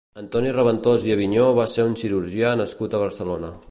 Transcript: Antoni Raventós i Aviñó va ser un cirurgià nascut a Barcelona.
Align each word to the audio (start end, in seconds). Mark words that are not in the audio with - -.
Antoni 0.19 0.53
Raventós 0.55 1.05
i 1.09 1.13
Aviñó 1.17 1.45
va 1.61 1.69
ser 1.77 1.87
un 1.93 1.97
cirurgià 2.03 2.59
nascut 2.65 2.95
a 3.01 3.09
Barcelona. 3.09 3.59